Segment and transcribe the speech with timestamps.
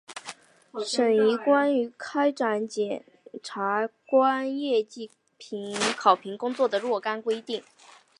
[0.83, 3.03] 审议关于开展检
[3.43, 5.11] 察官业绩
[5.95, 7.63] 考评工作的若干规定